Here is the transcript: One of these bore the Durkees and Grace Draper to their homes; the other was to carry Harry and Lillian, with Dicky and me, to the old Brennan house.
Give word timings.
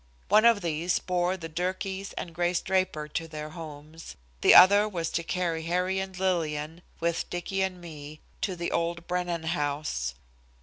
One 0.29 0.45
of 0.45 0.61
these 0.61 0.97
bore 0.97 1.37
the 1.37 1.47
Durkees 1.47 2.13
and 2.13 2.33
Grace 2.33 2.59
Draper 2.59 3.07
to 3.09 3.27
their 3.27 3.49
homes; 3.51 4.15
the 4.41 4.55
other 4.55 4.89
was 4.89 5.11
to 5.11 5.21
carry 5.21 5.61
Harry 5.65 5.99
and 5.99 6.17
Lillian, 6.17 6.81
with 6.99 7.29
Dicky 7.29 7.61
and 7.61 7.79
me, 7.79 8.19
to 8.41 8.55
the 8.55 8.71
old 8.71 9.05
Brennan 9.05 9.43
house. 9.43 10.15